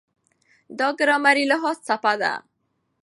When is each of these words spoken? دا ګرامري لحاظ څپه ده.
دا 0.79 0.87
ګرامري 0.99 1.45
لحاظ 1.51 1.77
څپه 1.87 2.13
ده. 2.21 2.33